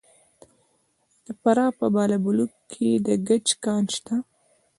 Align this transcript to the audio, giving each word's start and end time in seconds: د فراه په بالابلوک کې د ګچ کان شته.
د 1.25 1.27
فراه 1.41 1.71
په 1.79 1.85
بالابلوک 1.95 2.51
کې 2.71 2.89
د 3.05 3.07
ګچ 3.27 3.47
کان 3.63 3.83
شته. 3.95 4.15